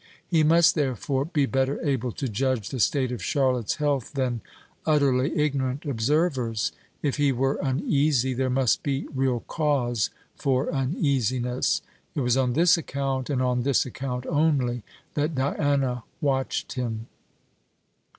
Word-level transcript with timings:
He 0.27 0.41
must, 0.41 0.73
therefore, 0.73 1.25
be 1.25 1.45
better 1.45 1.79
able 1.85 2.11
to 2.13 2.27
judge 2.27 2.69
the 2.71 2.79
state 2.79 3.11
of 3.11 3.23
Charlotte's 3.23 3.75
health 3.75 4.13
than 4.13 4.41
utterly 4.83 5.37
ignorant 5.37 5.85
observers. 5.85 6.71
If 7.03 7.17
he 7.17 7.31
were 7.31 7.59
uneasy, 7.61 8.33
there 8.33 8.49
must 8.49 8.81
be 8.81 9.07
real 9.13 9.41
cause 9.41 10.09
for 10.35 10.73
uneasiness. 10.73 11.83
It 12.15 12.21
was 12.21 12.35
on 12.35 12.53
this 12.53 12.77
account, 12.77 13.29
and 13.29 13.43
on 13.43 13.61
this 13.61 13.85
account 13.85 14.25
only, 14.25 14.81
that 15.13 15.35
Diana 15.35 16.03
watched 16.19 16.73
him. 16.73 17.05